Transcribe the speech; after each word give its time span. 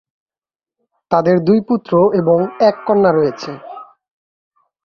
তাদের 1.11 1.35
দুই 1.39 1.59
পুত্র 1.67 1.91
এবং 2.13 2.39
এক 2.59 2.75
কন্যা 2.87 3.11
রয়েছে। 3.11 3.51